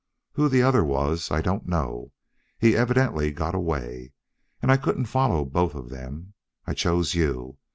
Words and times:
Who 0.33 0.49
the 0.49 0.63
other 0.63 0.83
was 0.83 1.29
I 1.29 1.41
don't 1.41 1.67
know. 1.67 2.11
He 2.57 2.75
evidently 2.75 3.31
got 3.31 3.53
away. 3.53 4.13
As 4.63 4.69
I 4.71 4.75
couldn't 4.77 5.05
follow 5.05 5.45
both 5.45 5.75
of 5.75 5.89
them, 5.91 6.33
I 6.65 6.73
chose 6.73 7.13
you. 7.13 7.59